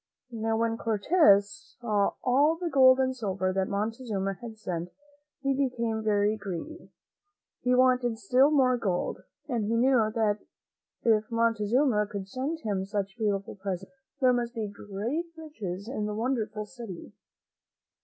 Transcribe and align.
Now, 0.31 0.57
when 0.57 0.77
Cortez 0.79 1.75
saw 1.79 2.13
all 2.23 2.55
the 2.55 2.71
gold 2.71 2.99
and 2.99 3.15
silver 3.15 3.53
that 3.53 3.67
Montezuma 3.67 4.33
had 4.33 4.57
sent, 4.57 4.89
he 5.43 5.53
became 5.53 6.01
very 6.03 6.35
greedy. 6.35 6.89
He 7.61 7.75
wanted 7.75 8.17
still 8.17 8.49
more 8.49 8.77
gold, 8.77 9.19
and 9.47 9.65
he 9.65 9.75
knew 9.75 10.11
that 10.15 10.39
if 11.03 11.29
Montezuma 11.29 12.07
could 12.07 12.27
send 12.27 12.61
him 12.61 12.83
such 12.83 13.15
beautiful 13.15 13.53
presents, 13.53 13.93
there 14.19 14.33
must 14.33 14.55
be 14.55 14.67
great 14.67 15.27
riches 15.37 15.87
in 15.87 16.07
the 16.07 16.15
won 16.15 16.33
derful 16.33 16.65
city. 16.65 17.13